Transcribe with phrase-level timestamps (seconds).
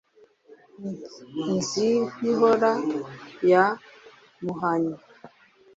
[1.53, 2.71] nzigw-ihora
[3.51, 3.65] ya
[4.43, 4.95] muhanyi